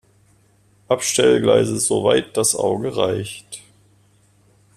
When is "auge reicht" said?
2.55-3.61